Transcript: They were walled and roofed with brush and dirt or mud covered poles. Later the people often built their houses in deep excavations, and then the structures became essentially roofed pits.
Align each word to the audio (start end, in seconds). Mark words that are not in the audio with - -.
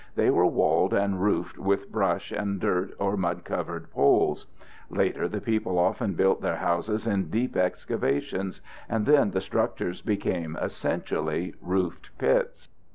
They 0.15 0.31
were 0.31 0.47
walled 0.47 0.95
and 0.95 1.21
roofed 1.21 1.59
with 1.59 1.91
brush 1.91 2.31
and 2.31 2.59
dirt 2.59 2.95
or 2.97 3.15
mud 3.15 3.43
covered 3.43 3.91
poles. 3.91 4.47
Later 4.89 5.27
the 5.27 5.39
people 5.41 5.77
often 5.77 6.15
built 6.15 6.41
their 6.41 6.55
houses 6.55 7.05
in 7.05 7.29
deep 7.29 7.55
excavations, 7.55 8.61
and 8.89 9.05
then 9.05 9.29
the 9.29 9.41
structures 9.41 10.01
became 10.01 10.55
essentially 10.59 11.53
roofed 11.61 12.17
pits. 12.17 12.67